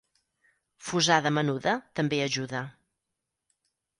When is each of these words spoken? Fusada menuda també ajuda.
Fusada 0.85 1.33
menuda 1.35 1.75
també 2.01 2.21
ajuda. 2.25 2.65